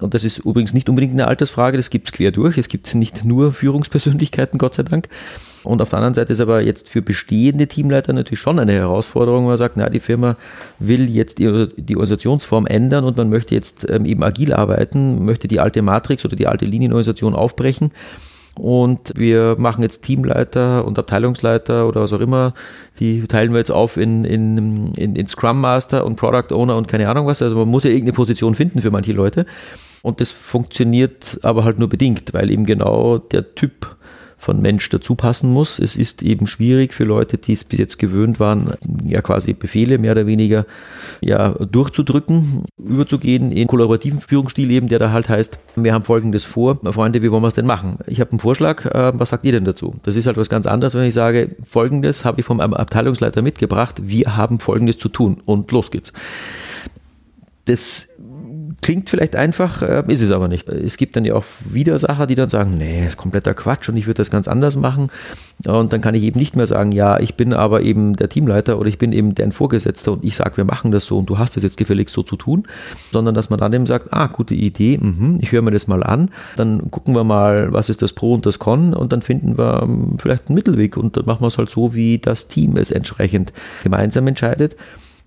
Und 0.00 0.14
das 0.14 0.24
ist 0.24 0.38
übrigens 0.38 0.74
nicht 0.74 0.88
unbedingt 0.88 1.12
eine 1.12 1.28
Altersfrage, 1.28 1.76
das 1.76 1.90
gibt 1.90 2.08
es 2.08 2.12
quer 2.12 2.32
durch. 2.32 2.58
Es 2.58 2.68
gibt 2.68 2.92
nicht 2.94 3.24
nur 3.24 3.52
Führungspersönlichkeiten, 3.52 4.58
Gott 4.58 4.74
sei 4.74 4.82
Dank. 4.82 5.08
Und 5.62 5.80
auf 5.80 5.90
der 5.90 5.98
anderen 5.98 6.14
Seite 6.14 6.32
ist 6.32 6.40
aber 6.40 6.60
jetzt 6.60 6.88
für 6.88 7.02
bestehende 7.02 7.66
Teamleiter 7.66 8.12
natürlich 8.12 8.40
schon 8.40 8.58
eine 8.58 8.72
Herausforderung, 8.72 9.44
wo 9.44 9.48
man 9.48 9.58
sagt, 9.58 9.76
na, 9.76 9.88
die 9.88 10.00
Firma 10.00 10.36
will 10.78 11.08
jetzt 11.08 11.38
die, 11.38 11.68
die 11.76 11.96
Organisationsform 11.96 12.66
ändern 12.66 13.04
und 13.04 13.16
man 13.16 13.30
möchte 13.30 13.54
jetzt 13.54 13.88
ähm, 13.88 14.04
eben 14.04 14.22
agil 14.22 14.52
arbeiten, 14.52 15.24
möchte 15.24 15.48
die 15.48 15.60
alte 15.60 15.82
Matrix 15.82 16.24
oder 16.24 16.36
die 16.36 16.46
alte 16.46 16.64
Linienorganisation 16.64 17.34
aufbrechen. 17.34 17.92
Und 18.58 19.12
wir 19.16 19.56
machen 19.58 19.82
jetzt 19.82 20.02
Teamleiter 20.02 20.84
und 20.84 20.98
Abteilungsleiter 20.98 21.86
oder 21.86 22.00
was 22.00 22.12
auch 22.12 22.20
immer, 22.20 22.54
die 22.98 23.26
teilen 23.26 23.52
wir 23.52 23.58
jetzt 23.58 23.70
auf 23.70 23.96
in, 23.96 24.24
in, 24.24 24.94
in, 24.94 25.14
in 25.14 25.28
Scrum 25.28 25.60
Master 25.60 26.06
und 26.06 26.16
Product 26.16 26.54
Owner 26.54 26.76
und 26.76 26.88
keine 26.88 27.08
Ahnung 27.08 27.26
was. 27.26 27.42
Also 27.42 27.56
man 27.56 27.68
muss 27.68 27.84
ja 27.84 27.90
irgendeine 27.90 28.14
Position 28.14 28.54
finden 28.54 28.80
für 28.80 28.90
manche 28.90 29.12
Leute. 29.12 29.46
Und 30.02 30.20
das 30.20 30.30
funktioniert 30.30 31.40
aber 31.42 31.64
halt 31.64 31.78
nur 31.78 31.88
bedingt, 31.88 32.32
weil 32.32 32.50
eben 32.50 32.64
genau 32.64 33.18
der 33.18 33.54
Typ 33.54 33.95
von 34.38 34.60
Mensch 34.60 34.88
dazu 34.90 35.14
passen 35.14 35.50
muss. 35.50 35.78
Es 35.78 35.96
ist 35.96 36.22
eben 36.22 36.46
schwierig 36.46 36.92
für 36.92 37.04
Leute, 37.04 37.38
die 37.38 37.52
es 37.52 37.64
bis 37.64 37.78
jetzt 37.78 37.98
gewöhnt 37.98 38.38
waren, 38.38 38.74
ja 39.04 39.22
quasi 39.22 39.54
Befehle 39.54 39.98
mehr 39.98 40.12
oder 40.12 40.26
weniger 40.26 40.66
ja 41.20 41.50
durchzudrücken, 41.50 42.64
überzugehen 42.78 43.50
in 43.50 43.66
kollaborativen 43.66 44.20
Führungsstil 44.20 44.70
eben, 44.70 44.88
der 44.88 44.98
da 44.98 45.10
halt 45.10 45.28
heißt, 45.28 45.58
wir 45.76 45.94
haben 45.94 46.04
folgendes 46.04 46.44
vor, 46.44 46.78
Freunde, 46.92 47.22
wie 47.22 47.30
wollen 47.30 47.42
wir 47.42 47.48
es 47.48 47.54
denn 47.54 47.66
machen? 47.66 47.98
Ich 48.06 48.20
habe 48.20 48.30
einen 48.30 48.40
Vorschlag, 48.40 48.84
äh, 48.86 49.12
was 49.18 49.30
sagt 49.30 49.44
ihr 49.44 49.52
denn 49.52 49.64
dazu? 49.64 49.96
Das 50.02 50.16
ist 50.16 50.26
halt 50.26 50.36
was 50.36 50.48
ganz 50.48 50.66
anderes, 50.66 50.94
wenn 50.94 51.04
ich 51.04 51.14
sage, 51.14 51.56
folgendes 51.66 52.24
habe 52.24 52.40
ich 52.40 52.46
vom 52.46 52.60
Abteilungsleiter 52.60 53.42
mitgebracht, 53.42 53.96
wir 54.02 54.36
haben 54.36 54.58
folgendes 54.58 54.98
zu 54.98 55.08
tun 55.08 55.40
und 55.44 55.70
los 55.72 55.90
geht's. 55.90 56.12
Das 57.64 58.08
Klingt 58.82 59.10
vielleicht 59.10 59.34
einfach, 59.34 59.82
äh, 59.82 60.04
ist 60.08 60.20
es 60.20 60.30
aber 60.30 60.48
nicht. 60.48 60.68
Es 60.68 60.96
gibt 60.96 61.16
dann 61.16 61.24
ja 61.24 61.34
auch 61.34 61.44
Widersacher, 61.70 62.26
die 62.26 62.34
dann 62.34 62.48
sagen, 62.48 62.76
nee, 62.76 63.06
ist 63.06 63.16
kompletter 63.16 63.54
Quatsch 63.54 63.88
und 63.88 63.96
ich 63.96 64.06
würde 64.06 64.18
das 64.18 64.30
ganz 64.30 64.46
anders 64.46 64.76
machen. 64.76 65.10
Und 65.64 65.92
dann 65.92 66.00
kann 66.02 66.14
ich 66.14 66.22
eben 66.22 66.38
nicht 66.38 66.54
mehr 66.56 66.66
sagen, 66.66 66.92
ja, 66.92 67.18
ich 67.18 67.34
bin 67.34 67.54
aber 67.54 67.80
eben 67.82 68.14
der 68.16 68.28
Teamleiter 68.28 68.78
oder 68.78 68.88
ich 68.88 68.98
bin 68.98 69.12
eben 69.12 69.34
dein 69.34 69.52
Vorgesetzter 69.52 70.12
und 70.12 70.24
ich 70.24 70.36
sage, 70.36 70.58
wir 70.58 70.64
machen 70.64 70.90
das 70.90 71.06
so 71.06 71.18
und 71.18 71.28
du 71.28 71.38
hast 71.38 71.56
es 71.56 71.62
jetzt 71.62 71.78
gefällig 71.78 72.10
so 72.10 72.22
zu 72.22 72.36
tun, 72.36 72.68
sondern 73.12 73.34
dass 73.34 73.50
man 73.50 73.58
dann 73.58 73.72
eben 73.72 73.86
sagt, 73.86 74.12
ah, 74.12 74.26
gute 74.26 74.54
Idee, 74.54 74.98
mh, 75.00 75.38
ich 75.40 75.52
höre 75.52 75.62
mir 75.62 75.70
das 75.70 75.88
mal 75.88 76.02
an, 76.02 76.30
dann 76.56 76.90
gucken 76.90 77.14
wir 77.14 77.24
mal, 77.24 77.72
was 77.72 77.88
ist 77.88 78.02
das 78.02 78.12
Pro 78.12 78.34
und 78.34 78.44
das 78.44 78.58
Con 78.58 78.94
und 78.94 79.12
dann 79.12 79.22
finden 79.22 79.56
wir 79.56 79.82
ähm, 79.82 80.16
vielleicht 80.18 80.48
einen 80.48 80.54
Mittelweg 80.54 80.96
und 80.96 81.16
dann 81.16 81.24
machen 81.24 81.40
wir 81.40 81.48
es 81.48 81.58
halt 81.58 81.70
so, 81.70 81.94
wie 81.94 82.18
das 82.18 82.48
Team 82.48 82.76
es 82.76 82.90
entsprechend 82.90 83.52
gemeinsam 83.82 84.26
entscheidet. 84.26 84.76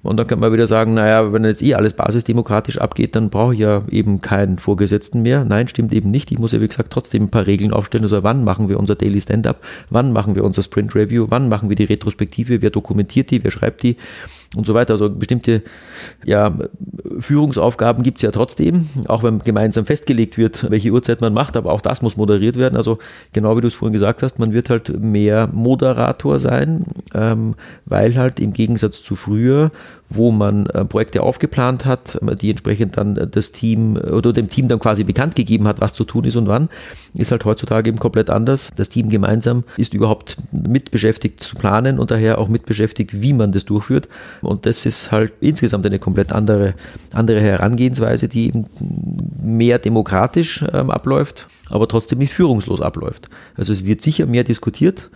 Und 0.01 0.17
dann 0.17 0.27
kann 0.27 0.39
man 0.39 0.53
wieder 0.53 0.65
sagen, 0.65 0.93
naja, 0.93 1.33
wenn 1.33 1.43
jetzt 1.43 1.61
eh 1.61 1.75
alles 1.75 1.93
basisdemokratisch 1.93 2.77
abgeht, 2.77 3.15
dann 3.15 3.29
brauche 3.29 3.53
ich 3.53 3.59
ja 3.59 3.83
eben 3.89 4.21
keinen 4.21 4.57
Vorgesetzten 4.57 5.21
mehr. 5.21 5.43
Nein, 5.43 5.67
stimmt 5.67 5.93
eben 5.93 6.09
nicht. 6.09 6.31
Ich 6.31 6.39
muss 6.39 6.53
ja, 6.53 6.61
wie 6.61 6.67
gesagt, 6.67 6.93
trotzdem 6.93 7.23
ein 7.23 7.29
paar 7.29 7.47
Regeln 7.47 7.73
aufstellen. 7.73 8.05
Also 8.05 8.23
wann 8.23 8.45
machen 8.45 8.69
wir 8.69 8.79
unser 8.79 8.95
Daily 8.95 9.19
Stand-up? 9.19 9.59
Wann 9.89 10.13
machen 10.13 10.35
wir 10.35 10.45
unser 10.45 10.63
Sprint 10.63 10.95
Review? 10.95 11.25
Wann 11.29 11.49
machen 11.49 11.67
wir 11.67 11.75
die 11.75 11.83
Retrospektive? 11.83 12.61
Wer 12.61 12.69
dokumentiert 12.69 13.29
die? 13.29 13.43
Wer 13.43 13.51
schreibt 13.51 13.83
die? 13.83 13.97
Und 14.55 14.65
so 14.65 14.73
weiter. 14.73 14.93
Also 14.93 15.09
bestimmte 15.09 15.63
ja, 16.25 16.57
Führungsaufgaben 17.19 18.03
gibt 18.03 18.17
es 18.17 18.21
ja 18.23 18.31
trotzdem, 18.31 18.87
auch 19.07 19.23
wenn 19.23 19.39
gemeinsam 19.39 19.85
festgelegt 19.85 20.37
wird, 20.37 20.69
welche 20.69 20.91
Uhrzeit 20.91 21.21
man 21.21 21.33
macht, 21.33 21.55
aber 21.55 21.71
auch 21.71 21.81
das 21.81 22.01
muss 22.01 22.17
moderiert 22.17 22.57
werden. 22.57 22.75
Also 22.75 22.99
genau 23.33 23.57
wie 23.57 23.61
du 23.61 23.67
es 23.67 23.75
vorhin 23.75 23.93
gesagt 23.93 24.23
hast, 24.23 24.39
man 24.39 24.53
wird 24.53 24.69
halt 24.69 25.01
mehr 25.01 25.49
Moderator 25.51 26.39
sein, 26.39 26.85
ähm, 27.13 27.55
weil 27.85 28.15
halt 28.15 28.39
im 28.39 28.53
Gegensatz 28.53 29.03
zu 29.03 29.15
früher, 29.15 29.71
wo 30.09 30.31
man 30.31 30.65
äh, 30.67 30.85
Projekte 30.85 31.21
aufgeplant 31.21 31.85
hat, 31.85 32.19
die 32.41 32.49
entsprechend 32.49 32.97
dann 32.97 33.29
das 33.31 33.51
Team 33.51 33.95
oder 33.97 34.33
dem 34.33 34.49
Team 34.49 34.67
dann 34.67 34.79
quasi 34.79 35.03
bekannt 35.03 35.35
gegeben 35.35 35.67
hat, 35.67 35.81
was 35.81 35.93
zu 35.93 36.03
tun 36.03 36.23
ist 36.23 36.35
und 36.35 36.47
wann, 36.47 36.69
ist 37.13 37.31
halt 37.31 37.45
heutzutage 37.45 37.89
eben 37.89 37.99
komplett 37.99 38.29
anders. 38.29 38.71
Das 38.75 38.89
Team 38.89 39.09
gemeinsam 39.09 39.63
ist 39.77 39.93
überhaupt 39.93 40.37
mit 40.51 40.91
beschäftigt 40.91 41.43
zu 41.43 41.55
planen 41.55 41.99
und 41.99 42.11
daher 42.11 42.39
auch 42.39 42.47
mit 42.47 42.65
beschäftigt, 42.65 43.21
wie 43.21 43.33
man 43.33 43.51
das 43.51 43.65
durchführt. 43.65 44.07
Und 44.41 44.65
das 44.65 44.85
ist 44.85 45.11
halt 45.11 45.33
insgesamt 45.41 45.85
eine 45.85 45.99
komplett 45.99 46.31
andere, 46.31 46.73
andere 47.13 47.41
Herangehensweise, 47.41 48.27
die 48.27 48.47
eben 48.47 48.65
mehr 49.41 49.77
demokratisch 49.77 50.63
ähm, 50.73 50.89
abläuft, 50.89 51.47
aber 51.69 51.87
trotzdem 51.87 52.19
nicht 52.19 52.33
führungslos 52.33 52.81
abläuft. 52.81 53.29
Also 53.55 53.73
es 53.73 53.85
wird 53.85 54.01
sicher 54.01 54.25
mehr 54.25 54.43
diskutiert, 54.43 55.09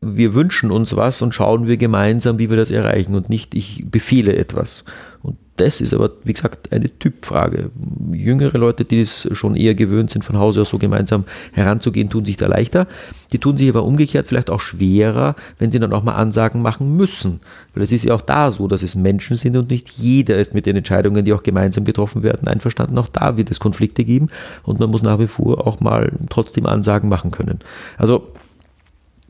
wir 0.00 0.34
wünschen 0.34 0.70
uns 0.70 0.96
was 0.96 1.20
und 1.20 1.34
schauen 1.34 1.66
wir 1.66 1.76
gemeinsam, 1.76 2.38
wie 2.38 2.48
wir 2.48 2.56
das 2.56 2.70
erreichen 2.70 3.14
und 3.14 3.28
nicht 3.28 3.54
ich 3.54 3.84
befehle 3.90 4.34
etwas. 4.34 4.84
Und 5.22 5.36
das 5.56 5.82
ist 5.82 5.92
aber, 5.92 6.12
wie 6.24 6.32
gesagt, 6.32 6.72
eine 6.72 6.88
Typfrage. 6.98 7.70
Jüngere 8.12 8.56
Leute, 8.56 8.86
die 8.86 9.02
es 9.02 9.28
schon 9.32 9.56
eher 9.56 9.74
gewöhnt 9.74 10.10
sind, 10.10 10.24
von 10.24 10.38
Hause 10.38 10.62
aus 10.62 10.70
so 10.70 10.78
gemeinsam 10.78 11.24
heranzugehen, 11.52 12.08
tun 12.08 12.24
sich 12.24 12.38
da 12.38 12.46
leichter. 12.46 12.86
Die 13.32 13.38
tun 13.38 13.58
sich 13.58 13.68
aber 13.68 13.84
umgekehrt 13.84 14.26
vielleicht 14.26 14.48
auch 14.48 14.60
schwerer, 14.60 15.36
wenn 15.58 15.70
sie 15.70 15.78
dann 15.78 15.92
auch 15.92 16.02
mal 16.02 16.14
Ansagen 16.14 16.62
machen 16.62 16.96
müssen. 16.96 17.40
Weil 17.74 17.82
es 17.82 17.92
ist 17.92 18.04
ja 18.04 18.14
auch 18.14 18.22
da 18.22 18.50
so, 18.50 18.68
dass 18.68 18.82
es 18.82 18.94
Menschen 18.94 19.36
sind 19.36 19.54
und 19.54 19.68
nicht 19.68 19.90
jeder 19.90 20.38
ist 20.38 20.54
mit 20.54 20.64
den 20.64 20.76
Entscheidungen, 20.76 21.26
die 21.26 21.34
auch 21.34 21.42
gemeinsam 21.42 21.84
getroffen 21.84 22.22
werden, 22.22 22.48
einverstanden. 22.48 22.96
Auch 22.96 23.08
da 23.08 23.36
wird 23.36 23.50
es 23.50 23.60
Konflikte 23.60 24.06
geben 24.06 24.30
und 24.62 24.80
man 24.80 24.90
muss 24.90 25.02
nach 25.02 25.18
wie 25.18 25.26
vor 25.26 25.66
auch 25.66 25.80
mal 25.80 26.10
trotzdem 26.30 26.64
Ansagen 26.64 27.10
machen 27.10 27.32
können. 27.32 27.58
Also 27.98 28.32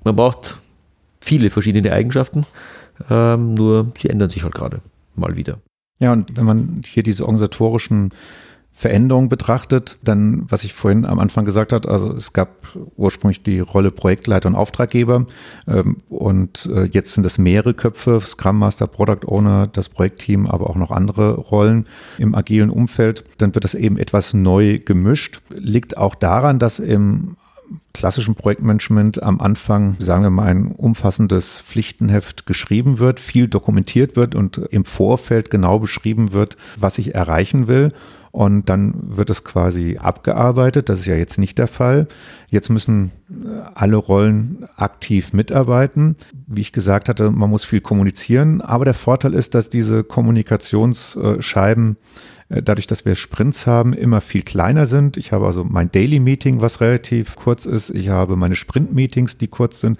man 0.04 0.16
braucht 0.16 0.58
viele 1.20 1.50
verschiedene 1.50 1.92
Eigenschaften, 1.92 2.46
ähm, 3.08 3.54
nur 3.54 3.92
sie 3.98 4.08
ändern 4.08 4.30
sich 4.30 4.42
halt 4.42 4.54
gerade 4.54 4.80
mal 5.16 5.36
wieder. 5.36 5.58
Ja, 5.98 6.12
und 6.12 6.36
wenn 6.36 6.46
man 6.46 6.82
hier 6.86 7.02
diese 7.02 7.24
organisatorischen 7.24 8.10
Veränderungen 8.80 9.28
betrachtet, 9.28 9.98
dann, 10.02 10.46
was 10.48 10.64
ich 10.64 10.72
vorhin 10.72 11.04
am 11.04 11.18
Anfang 11.18 11.44
gesagt 11.44 11.74
habe, 11.74 11.86
also 11.90 12.14
es 12.14 12.32
gab 12.32 12.48
ursprünglich 12.96 13.42
die 13.42 13.60
Rolle 13.60 13.90
Projektleiter 13.90 14.48
und 14.48 14.54
Auftraggeber 14.54 15.26
ähm, 15.68 15.98
und 16.08 16.64
äh, 16.72 16.84
jetzt 16.84 17.12
sind 17.12 17.26
es 17.26 17.36
mehrere 17.36 17.74
Köpfe, 17.74 18.18
Scrum 18.22 18.58
Master, 18.58 18.86
Product 18.86 19.26
Owner, 19.26 19.66
das 19.66 19.90
Projektteam, 19.90 20.46
aber 20.46 20.70
auch 20.70 20.76
noch 20.76 20.90
andere 20.90 21.34
Rollen 21.34 21.86
im 22.16 22.34
agilen 22.34 22.70
Umfeld. 22.70 23.24
Dann 23.36 23.54
wird 23.54 23.64
das 23.64 23.74
eben 23.74 23.98
etwas 23.98 24.32
neu 24.32 24.78
gemischt. 24.78 25.42
Liegt 25.50 25.98
auch 25.98 26.14
daran, 26.14 26.58
dass 26.58 26.78
im 26.78 27.36
klassischen 27.92 28.34
Projektmanagement 28.34 29.22
am 29.22 29.40
Anfang, 29.40 29.96
sagen 29.98 30.22
wir 30.22 30.30
mal, 30.30 30.46
ein 30.46 30.72
umfassendes 30.72 31.60
Pflichtenheft 31.60 32.46
geschrieben 32.46 32.98
wird, 32.98 33.20
viel 33.20 33.48
dokumentiert 33.48 34.16
wird 34.16 34.34
und 34.34 34.58
im 34.58 34.84
Vorfeld 34.84 35.50
genau 35.50 35.78
beschrieben 35.78 36.32
wird, 36.32 36.56
was 36.76 36.98
ich 36.98 37.14
erreichen 37.14 37.68
will. 37.68 37.92
Und 38.32 38.68
dann 38.68 38.94
wird 39.16 39.28
es 39.28 39.42
quasi 39.42 39.98
abgearbeitet. 40.00 40.88
Das 40.88 41.00
ist 41.00 41.06
ja 41.06 41.16
jetzt 41.16 41.38
nicht 41.38 41.58
der 41.58 41.66
Fall. 41.66 42.06
Jetzt 42.48 42.68
müssen 42.68 43.10
alle 43.74 43.96
Rollen 43.96 44.68
aktiv 44.76 45.32
mitarbeiten. 45.32 46.16
Wie 46.46 46.60
ich 46.60 46.72
gesagt 46.72 47.08
hatte, 47.08 47.30
man 47.30 47.50
muss 47.50 47.64
viel 47.64 47.80
kommunizieren. 47.80 48.60
Aber 48.60 48.84
der 48.84 48.94
Vorteil 48.94 49.34
ist, 49.34 49.56
dass 49.56 49.68
diese 49.68 50.04
Kommunikationsscheiben 50.04 51.96
äh, 52.50 52.62
dadurch, 52.62 52.86
dass 52.86 53.04
wir 53.04 53.14
Sprints 53.14 53.66
haben, 53.66 53.94
immer 53.94 54.20
viel 54.20 54.42
kleiner 54.42 54.86
sind. 54.86 55.16
Ich 55.16 55.32
habe 55.32 55.46
also 55.46 55.64
mein 55.64 55.90
Daily 55.90 56.20
Meeting, 56.20 56.60
was 56.60 56.80
relativ 56.80 57.36
kurz 57.36 57.66
ist. 57.66 57.90
Ich 57.90 58.10
habe 58.10 58.36
meine 58.36 58.56
Sprint 58.56 58.92
Meetings, 58.92 59.38
die 59.38 59.48
kurz 59.48 59.80
sind. 59.80 59.98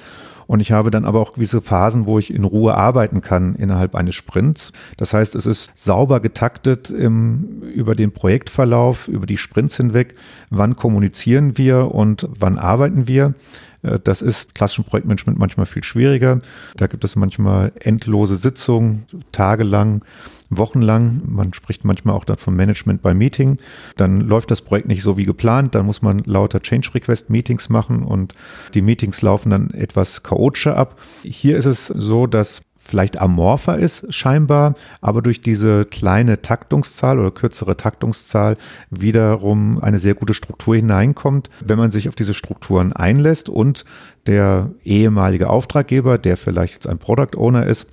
Und 0.50 0.58
ich 0.58 0.72
habe 0.72 0.90
dann 0.90 1.04
aber 1.04 1.20
auch 1.20 1.34
gewisse 1.34 1.60
Phasen, 1.60 2.06
wo 2.06 2.18
ich 2.18 2.34
in 2.34 2.42
Ruhe 2.42 2.74
arbeiten 2.74 3.20
kann 3.20 3.54
innerhalb 3.54 3.94
eines 3.94 4.16
Sprints. 4.16 4.72
Das 4.96 5.14
heißt, 5.14 5.36
es 5.36 5.46
ist 5.46 5.70
sauber 5.76 6.18
getaktet 6.18 6.90
im, 6.90 7.62
über 7.72 7.94
den 7.94 8.10
Projektverlauf, 8.10 9.06
über 9.06 9.26
die 9.26 9.36
Sprints 9.36 9.76
hinweg. 9.76 10.16
Wann 10.50 10.74
kommunizieren 10.74 11.56
wir 11.56 11.94
und 11.94 12.28
wann 12.36 12.58
arbeiten 12.58 13.06
wir? 13.06 13.34
Äh, 13.82 14.00
das 14.02 14.22
ist 14.22 14.56
klassischen 14.56 14.82
Projektmanagement 14.82 15.38
manchmal 15.38 15.66
viel 15.66 15.84
schwieriger. 15.84 16.40
Da 16.76 16.88
gibt 16.88 17.04
es 17.04 17.14
manchmal 17.14 17.70
endlose 17.78 18.36
Sitzungen, 18.36 19.06
tagelang 19.30 20.04
wochenlang. 20.50 21.22
Man 21.26 21.54
spricht 21.54 21.84
manchmal 21.84 22.14
auch 22.14 22.24
dann 22.24 22.36
von 22.36 22.54
Management 22.54 23.02
bei 23.02 23.14
Meeting. 23.14 23.58
Dann 23.96 24.20
läuft 24.20 24.50
das 24.50 24.60
Projekt 24.60 24.88
nicht 24.88 25.02
so 25.02 25.16
wie 25.16 25.24
geplant. 25.24 25.74
Dann 25.74 25.86
muss 25.86 26.02
man 26.02 26.18
lauter 26.20 26.60
Change 26.60 26.90
Request 26.94 27.30
Meetings 27.30 27.68
machen 27.68 28.02
und 28.02 28.34
die 28.74 28.82
Meetings 28.82 29.22
laufen 29.22 29.50
dann 29.50 29.70
etwas 29.70 30.22
chaotischer 30.22 30.76
ab. 30.76 30.98
Hier 31.22 31.56
ist 31.56 31.66
es 31.66 31.86
so, 31.86 32.26
dass 32.26 32.62
vielleicht 32.90 33.20
amorpher 33.20 33.78
ist 33.78 34.12
scheinbar, 34.12 34.74
aber 35.00 35.22
durch 35.22 35.40
diese 35.40 35.84
kleine 35.84 36.42
Taktungszahl 36.42 37.20
oder 37.20 37.30
kürzere 37.30 37.76
Taktungszahl 37.76 38.56
wiederum 38.90 39.78
eine 39.80 40.00
sehr 40.00 40.14
gute 40.14 40.34
Struktur 40.34 40.74
hineinkommt, 40.74 41.50
wenn 41.64 41.78
man 41.78 41.92
sich 41.92 42.08
auf 42.08 42.16
diese 42.16 42.34
Strukturen 42.34 42.92
einlässt 42.92 43.48
und 43.48 43.84
der 44.26 44.70
ehemalige 44.82 45.48
Auftraggeber, 45.48 46.18
der 46.18 46.36
vielleicht 46.36 46.74
jetzt 46.74 46.88
ein 46.88 46.98
Product 46.98 47.36
Owner 47.36 47.64
ist, 47.66 47.86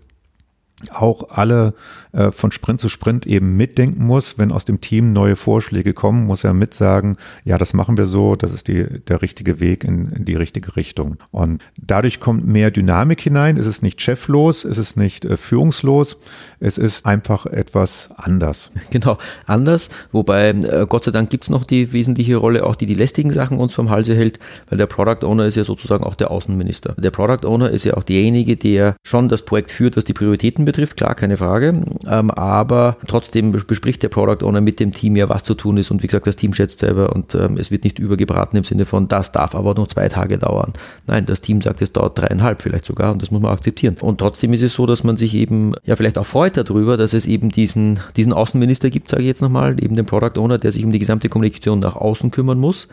auch 0.92 1.30
alle 1.30 1.74
äh, 2.12 2.32
von 2.32 2.52
Sprint 2.52 2.82
zu 2.82 2.90
Sprint 2.90 3.26
eben 3.26 3.58
mitdenken 3.58 4.06
muss. 4.06 4.38
Wenn 4.38 4.52
aus 4.52 4.64
dem 4.64 4.80
Team 4.80 5.12
neue 5.12 5.36
Vorschläge 5.36 5.94
kommen, 5.94 6.26
muss 6.28 6.44
er 6.44 6.54
mitsagen, 6.54 7.18
ja, 7.44 7.58
das 7.58 7.74
machen 7.74 7.98
wir 7.98 8.06
so, 8.06 8.36
das 8.36 8.54
ist 8.54 8.68
die, 8.68 8.86
der 9.08 9.22
richtige 9.24 9.60
Weg 9.60 9.84
in, 9.84 10.10
in 10.10 10.26
die 10.26 10.36
richtige 10.36 10.76
Richtung. 10.76 11.18
Und 11.32 11.64
dadurch 11.78 12.20
kommt 12.20 12.46
mehr 12.46 12.70
Dynamik 12.70 13.22
hinein. 13.22 13.58
Es 13.58 13.66
ist 13.66 13.82
nicht 13.82 14.02
cheflos, 14.02 14.66
es 14.66 14.78
ist 14.78 14.98
nicht 14.98 15.26
äh, 15.26 15.36
führungslos, 15.36 16.18
es 16.60 16.78
ist 16.78 17.06
einfach 17.06 17.46
etwas 17.46 18.10
anders. 18.16 18.72
Genau, 18.90 19.18
anders. 19.46 19.90
Wobei, 20.12 20.50
äh, 20.50 20.86
Gott 20.88 21.04
sei 21.04 21.12
Dank 21.12 21.30
gibt 21.30 21.44
es 21.44 21.50
noch 21.50 21.66
die 21.66 21.92
wesentliche 21.92 22.38
Rolle, 22.38 22.66
auch 22.66 22.76
die 22.76 22.86
die 22.86 22.96
lästigen 22.96 23.32
Sachen 23.32 23.60
uns 23.60 23.74
vom 23.74 23.90
Halse 23.90 24.16
hält, 24.16 24.40
weil 24.70 24.78
der 24.78 24.88
Product 24.88 25.26
Owner 25.26 25.46
ist 25.46 25.56
ja 25.56 25.64
sozusagen 25.64 26.04
auch 26.04 26.16
der 26.16 26.32
Außenminister. 26.32 26.96
Der 26.98 27.12
Product 27.12 27.46
Owner 27.46 27.70
ist 27.70 27.84
ja 27.84 27.96
auch 27.96 28.04
derjenige, 28.04 28.56
der 28.56 28.96
schon 29.04 29.30
das 29.30 29.44
Projekt 29.44 29.72
führt, 29.72 29.98
was 29.98 30.06
die 30.06 30.14
Prioritäten 30.14 30.66
betrifft, 30.68 30.98
klar, 30.98 31.16
keine 31.16 31.38
Frage. 31.38 31.82
Ähm, 32.08 32.30
aber 32.30 32.98
trotzdem 33.08 33.52
bespricht 33.52 34.04
der 34.04 34.10
Product 34.10 34.46
Owner 34.46 34.60
mit 34.60 34.82
dem 34.82 34.94
Team 34.94 35.16
ja, 35.16 35.30
was 35.30 35.44
zu 35.44 35.56
tun 35.56 35.78
ist. 35.78 35.90
Und 35.92 36.04
wie 36.04 36.08
gesagt, 36.08 36.28
das 36.28 36.36
Team 36.36 36.54
schätzt 36.54 36.80
selber 36.80 37.16
und 37.16 37.34
ähm, 37.36 37.56
es 37.58 37.72
wird 37.72 37.86
nicht 37.86 37.98
übergebraten 37.98 38.58
im 38.58 38.66
Sinne 38.66 38.86
von, 38.86 39.08
das 39.08 39.32
darf 39.32 39.56
aber 39.56 39.74
noch 39.76 39.88
zwei 39.88 40.10
Tage 40.10 40.38
dauern. 40.38 40.74
Nein, 41.08 41.26
das 41.26 41.40
Team 41.40 41.62
sagt, 41.62 41.82
es 41.82 41.94
dauert 41.94 42.20
dreieinhalb 42.20 42.62
vielleicht 42.62 42.86
sogar 42.86 43.14
und 43.14 43.22
das 43.22 43.32
muss 43.32 43.42
man 43.42 43.54
akzeptieren. 43.54 43.96
Und 44.02 44.20
trotzdem 44.20 44.52
ist 44.52 44.62
es 44.62 44.74
so, 44.74 44.86
dass 44.86 45.06
man 45.06 45.16
sich 45.16 45.34
eben 45.34 45.74
ja 45.86 45.96
vielleicht 45.96 46.18
auch 46.18 46.26
freut 46.26 46.58
darüber, 46.58 46.98
dass 46.98 47.14
es 47.14 47.26
eben 47.26 47.50
diesen, 47.50 48.02
diesen 48.18 48.34
Außenminister 48.34 48.90
gibt, 48.90 49.08
sage 49.10 49.24
ich 49.24 49.28
jetzt 49.28 49.42
nochmal, 49.42 49.82
eben 49.82 49.96
den 49.96 50.06
Product 50.06 50.38
Owner, 50.38 50.58
der 50.58 50.74
sich 50.74 50.84
um 50.84 50.92
die 50.92 51.00
gesamte 51.00 51.30
Kommunikation 51.30 51.80
nach 51.80 51.96
außen 51.96 52.30
kümmern 52.32 52.60
muss. 52.60 52.90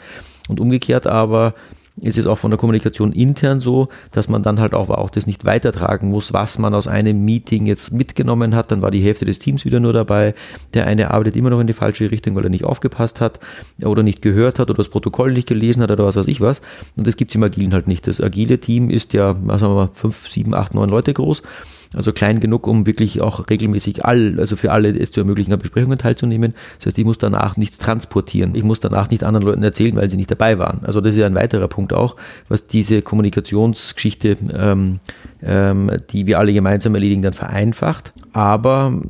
Und 0.49 0.61
umgekehrt 0.61 1.09
aber 1.09 1.53
ist 2.01 2.19
es 2.19 2.27
auch 2.27 2.39
von 2.39 2.51
der 2.51 2.59
Kommunikation 2.59 3.13
intern 3.13 3.61
so, 3.61 3.89
dass 4.11 4.29
man 4.29 4.43
dann 4.43 4.59
halt 4.59 4.75
auch, 4.75 4.91
auch 4.91 5.11
das 5.11 5.27
nicht 5.27 5.45
weitertragen 5.45 6.11
muss, 6.11 6.33
was 6.33 6.59
man 6.59 6.75
aus 6.75 6.89
einem 6.89 7.25
Meeting 7.25 7.67
jetzt 7.67 7.93
mitgenommen 7.93 8.55
hat. 8.55 8.73
Dann 8.73 8.83
war 8.83 8.91
die 8.91 9.03
Hälfte 9.03 9.25
des 9.25 9.39
Teams 9.39 9.65
wieder 9.65 9.79
nur 9.79 9.93
dabei. 9.93 10.35
Der 10.75 10.87
eine 10.87 11.13
arbeitet 11.13 11.37
immer 11.37 11.51
noch 11.51 11.61
in 11.61 11.69
die 11.69 11.73
falsche 11.73 12.11
Richtung, 12.11 12.35
weil 12.35 12.45
er 12.45 12.51
nicht 12.51 12.65
aufgepasst 12.65 13.21
hat 13.21 13.39
oder 13.85 14.03
nicht 14.03 14.23
gehört 14.23 14.59
hat 14.59 14.71
oder 14.71 14.79
das 14.79 14.89
Protokoll 14.89 15.33
nicht 15.33 15.49
gelesen 15.49 15.83
hat 15.83 15.91
oder 15.91 16.05
was 16.05 16.17
weiß 16.17 16.27
ich 16.27 16.41
was. 16.41 16.63
Und 16.97 17.07
das 17.07 17.17
gibt 17.17 17.31
es 17.31 17.37
im 17.37 17.45
Agilen 17.45 17.73
halt 17.73 17.87
nicht. 17.87 18.09
Das 18.09 18.21
agile 18.21 18.59
Team 18.59 18.91
ist 18.91 19.13
ja, 19.13 19.35
sagen 19.35 19.47
wir 19.47 19.69
mal, 19.69 19.91
fünf, 19.93 20.29
sieben, 20.29 20.55
acht, 20.55 20.75
neun 20.75 20.89
Leute 20.89 21.13
groß 21.13 21.43
also 21.97 22.13
klein 22.13 22.41
genug, 22.41 22.67
um 22.67 22.87
wirklich 22.87 23.21
auch 23.21 23.49
regelmäßig 23.49 24.05
all, 24.05 24.37
also 24.39 24.57
für 24.57 24.73
alle 24.73 24.91
es 24.99 25.13
zu 25.13 25.21
ermöglichen, 25.21 25.53
an 25.53 25.59
Besprechungen 25.59 25.99
teilzunehmen. 25.99 26.55
Das 26.79 26.87
heißt, 26.87 26.99
ich 26.99 27.05
muss 27.05 27.19
danach 27.19 27.57
nichts 27.57 27.79
transportieren. 27.79 28.55
Ich 28.55 28.63
muss 28.63 28.81
danach 28.81 29.11
nicht 29.11 29.25
anderen 29.25 29.47
Leuten 29.47 29.63
erzählen, 29.63 29.97
weil 29.97 30.11
sie 30.11 30.17
nicht 30.17 30.31
dabei 30.31 30.59
waren. 30.59 30.81
Also 30.85 31.01
das 31.01 31.15
ist 31.15 31.21
ja 31.21 31.27
ein 31.27 31.35
weiterer 31.35 31.69
Punkt 31.69 31.93
auch, 31.93 32.17
was 32.49 32.67
diese 32.67 33.03
Kommunikationsgeschichte, 33.03 34.37
ähm, 34.53 35.01
ähm, 35.45 35.91
die 36.11 36.27
wir 36.27 36.39
alle 36.39 36.53
gemeinsam 36.53 36.95
erledigen, 36.95 37.23
dann 37.23 37.33
vereinfacht. 37.33 38.13
Aber 38.33 39.01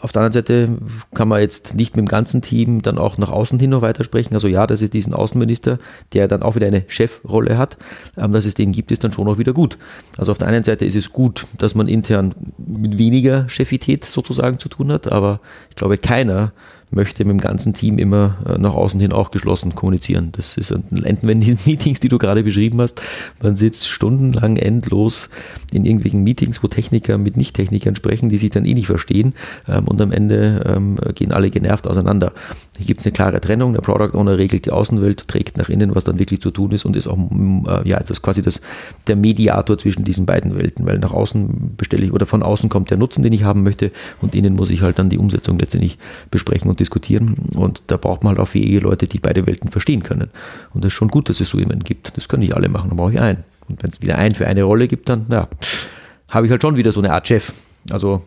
auf 0.00 0.12
der 0.12 0.22
anderen 0.22 0.32
Seite 0.32 0.78
kann 1.14 1.28
man 1.28 1.40
jetzt 1.40 1.74
nicht 1.74 1.96
mit 1.96 2.04
dem 2.04 2.08
ganzen 2.08 2.42
Team 2.42 2.82
dann 2.82 2.98
auch 2.98 3.18
nach 3.18 3.30
außen 3.30 3.58
hin 3.58 3.70
noch 3.70 3.82
weitersprechen. 3.82 4.34
Also 4.34 4.48
ja, 4.48 4.66
das 4.66 4.82
ist 4.82 4.94
diesen 4.94 5.14
Außenminister, 5.14 5.78
der 6.12 6.28
dann 6.28 6.42
auch 6.42 6.56
wieder 6.56 6.66
eine 6.66 6.84
Chefrolle 6.88 7.58
hat. 7.58 7.76
Ähm, 8.16 8.32
dass 8.32 8.44
es 8.44 8.54
den 8.54 8.72
gibt, 8.72 8.90
ist 8.90 9.04
dann 9.04 9.12
schon 9.12 9.28
auch 9.28 9.38
wieder 9.38 9.52
gut. 9.52 9.76
Also 10.16 10.32
auf 10.32 10.38
der 10.38 10.48
einen 10.48 10.64
Seite 10.64 10.84
ist 10.84 10.96
es 10.96 11.12
gut, 11.12 11.46
dass 11.58 11.74
man 11.74 11.88
intern 11.88 12.34
mit 12.58 12.98
weniger 12.98 13.48
Chefität 13.48 14.04
sozusagen 14.04 14.58
zu 14.58 14.68
tun 14.68 14.92
hat, 14.92 15.10
aber 15.10 15.40
ich 15.70 15.76
glaube, 15.76 15.98
keiner 15.98 16.52
möchte 16.90 17.24
mit 17.24 17.32
dem 17.32 17.40
ganzen 17.40 17.74
Team 17.74 17.98
immer 17.98 18.36
äh, 18.46 18.58
nach 18.58 18.74
außen 18.74 19.00
hin 19.00 19.12
auch 19.12 19.30
geschlossen 19.30 19.74
kommunizieren. 19.74 20.30
Das 20.32 20.56
ist 20.56 20.74
wenn 20.90 21.40
die 21.40 21.56
Meetings, 21.66 22.00
die 22.00 22.08
du 22.08 22.18
gerade 22.18 22.42
beschrieben 22.42 22.80
hast, 22.80 23.00
man 23.42 23.56
sitzt 23.56 23.88
stundenlang 23.88 24.56
endlos 24.56 25.28
in 25.72 25.84
irgendwelchen 25.84 26.22
Meetings, 26.22 26.62
wo 26.62 26.68
Techniker 26.68 27.18
mit 27.18 27.36
Nicht-Technikern 27.36 27.96
sprechen, 27.96 28.28
die 28.28 28.38
sich 28.38 28.50
dann 28.50 28.64
eh 28.64 28.74
nicht 28.74 28.86
verstehen 28.86 29.34
ähm, 29.68 29.86
und 29.86 30.00
am 30.00 30.12
Ende 30.12 30.64
ähm, 30.66 30.96
gehen 31.14 31.32
alle 31.32 31.50
genervt 31.50 31.86
auseinander. 31.86 32.32
Hier 32.76 32.86
gibt 32.86 33.00
es 33.00 33.06
eine 33.06 33.12
klare 33.12 33.40
Trennung, 33.40 33.74
der 33.74 33.82
Product 33.82 34.16
Owner 34.16 34.38
regelt 34.38 34.64
die 34.66 34.70
Außenwelt, 34.70 35.28
trägt 35.28 35.58
nach 35.58 35.68
innen, 35.68 35.94
was 35.94 36.04
dann 36.04 36.18
wirklich 36.18 36.40
zu 36.40 36.50
tun 36.50 36.72
ist 36.72 36.84
und 36.84 36.96
ist 36.96 37.06
auch 37.06 37.18
äh, 37.18 37.88
ja, 37.88 38.00
das 38.00 38.22
quasi 38.22 38.40
das, 38.42 38.60
der 39.06 39.16
Mediator 39.16 39.76
zwischen 39.76 40.04
diesen 40.04 40.26
beiden 40.26 40.56
Welten, 40.56 40.86
weil 40.86 40.98
nach 40.98 41.12
außen 41.12 41.74
bestelle 41.76 42.04
ich 42.04 42.12
oder 42.12 42.26
von 42.26 42.42
außen 42.42 42.68
kommt 42.68 42.90
der 42.90 42.98
Nutzen, 42.98 43.22
den 43.22 43.32
ich 43.32 43.44
haben 43.44 43.62
möchte 43.62 43.92
und 44.22 44.34
innen 44.34 44.54
muss 44.54 44.70
ich 44.70 44.82
halt 44.82 44.98
dann 44.98 45.10
die 45.10 45.18
Umsetzung 45.18 45.58
letztendlich 45.58 45.98
besprechen 46.30 46.70
und 46.70 46.77
diskutieren 46.78 47.34
und 47.54 47.82
da 47.86 47.96
braucht 47.96 48.22
man 48.22 48.30
halt 48.30 48.40
auch 48.40 48.48
fähige 48.48 48.80
Leute, 48.80 49.06
die 49.06 49.18
beide 49.18 49.46
Welten 49.46 49.70
verstehen 49.70 50.02
können 50.02 50.30
und 50.74 50.84
das 50.84 50.88
ist 50.88 50.94
schon 50.94 51.08
gut, 51.08 51.28
dass 51.28 51.40
es 51.40 51.50
so 51.50 51.58
jemanden 51.58 51.84
gibt. 51.84 52.16
Das 52.16 52.28
können 52.28 52.40
nicht 52.40 52.54
alle 52.54 52.68
machen, 52.68 52.90
da 52.90 52.96
brauche 52.96 53.12
ich 53.12 53.20
einen. 53.20 53.44
Und 53.68 53.82
wenn 53.82 53.90
es 53.90 54.00
wieder 54.00 54.16
einen 54.16 54.34
für 54.34 54.46
eine 54.46 54.62
Rolle 54.62 54.88
gibt, 54.88 55.08
dann 55.08 55.26
ja, 55.30 55.48
habe 56.30 56.46
ich 56.46 56.50
halt 56.50 56.62
schon 56.62 56.76
wieder 56.76 56.92
so 56.92 57.00
eine 57.00 57.12
Art 57.12 57.28
Chef. 57.28 57.52
Also 57.90 58.22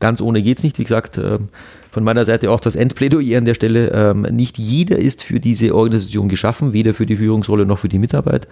ganz 0.00 0.20
ohne 0.20 0.42
geht 0.42 0.58
es 0.58 0.64
nicht. 0.64 0.78
Wie 0.78 0.82
gesagt, 0.82 1.18
ähm, 1.18 1.48
von 1.90 2.04
meiner 2.04 2.24
Seite 2.24 2.50
auch 2.50 2.60
das 2.60 2.76
Endplädoyer 2.76 3.38
an 3.38 3.44
der 3.44 3.54
Stelle. 3.54 3.90
Ähm, 3.92 4.22
nicht 4.22 4.58
jeder 4.58 4.98
ist 4.98 5.22
für 5.22 5.40
diese 5.40 5.74
Organisation 5.74 6.28
geschaffen, 6.28 6.72
weder 6.72 6.94
für 6.94 7.06
die 7.06 7.16
Führungsrolle 7.16 7.66
noch 7.66 7.78
für 7.78 7.88
die 7.88 7.98
Mitarbeit. 7.98 8.48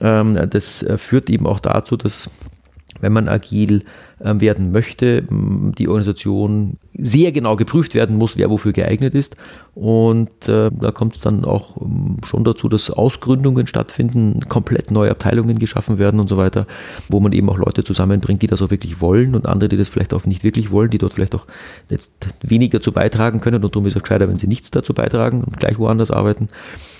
Ähm, 0.00 0.38
das 0.50 0.82
äh, 0.82 0.98
führt 0.98 1.30
eben 1.30 1.46
auch 1.46 1.60
dazu, 1.60 1.96
dass 1.96 2.30
wenn 3.06 3.12
man 3.12 3.28
agil 3.28 3.84
ähm, 4.20 4.40
werden 4.40 4.72
möchte, 4.72 5.22
die 5.30 5.86
Organisation 5.86 6.76
sehr 6.92 7.30
genau 7.30 7.54
geprüft 7.54 7.94
werden 7.94 8.16
muss, 8.16 8.36
wer 8.36 8.50
wofür 8.50 8.72
geeignet 8.72 9.14
ist. 9.14 9.36
Und 9.74 10.48
äh, 10.48 10.70
da 10.72 10.90
kommt 10.90 11.16
es 11.16 11.22
dann 11.22 11.44
auch 11.44 11.80
ähm, 11.80 12.16
schon 12.26 12.42
dazu, 12.42 12.68
dass 12.68 12.90
Ausgründungen 12.90 13.68
stattfinden, 13.68 14.40
komplett 14.48 14.90
neue 14.90 15.12
Abteilungen 15.12 15.60
geschaffen 15.60 15.98
werden 16.00 16.18
und 16.18 16.28
so 16.28 16.36
weiter, 16.36 16.66
wo 17.08 17.20
man 17.20 17.30
eben 17.30 17.48
auch 17.48 17.58
Leute 17.58 17.84
zusammenbringt, 17.84 18.42
die 18.42 18.48
das 18.48 18.60
auch 18.60 18.70
wirklich 18.70 19.00
wollen 19.00 19.36
und 19.36 19.46
andere, 19.46 19.68
die 19.68 19.76
das 19.76 19.86
vielleicht 19.86 20.12
auch 20.12 20.26
nicht 20.26 20.42
wirklich 20.42 20.72
wollen, 20.72 20.90
die 20.90 20.98
dort 20.98 21.12
vielleicht 21.12 21.36
auch 21.36 21.46
jetzt 21.88 22.10
wenig 22.42 22.70
dazu 22.70 22.90
beitragen 22.90 23.40
können. 23.40 23.62
Und 23.62 23.76
darum 23.76 23.86
ist 23.86 23.94
es 23.94 24.02
gescheiter, 24.02 24.28
wenn 24.28 24.38
sie 24.38 24.48
nichts 24.48 24.72
dazu 24.72 24.94
beitragen 24.94 25.44
und 25.44 25.58
gleich 25.58 25.78
woanders 25.78 26.10
arbeiten, 26.10 26.48